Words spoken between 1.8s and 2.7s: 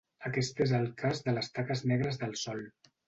negres del Sol.